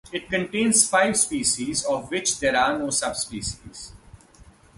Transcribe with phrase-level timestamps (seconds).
[0.11, 3.93] It contains five species of which there are no subspecies.